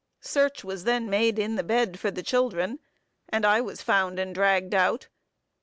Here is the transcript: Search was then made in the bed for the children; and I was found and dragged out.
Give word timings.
Search 0.19 0.63
was 0.63 0.85
then 0.85 1.11
made 1.11 1.37
in 1.37 1.57
the 1.57 1.63
bed 1.63 1.99
for 1.99 2.09
the 2.09 2.23
children; 2.23 2.79
and 3.29 3.45
I 3.45 3.61
was 3.61 3.83
found 3.83 4.17
and 4.17 4.33
dragged 4.33 4.73
out. 4.73 5.09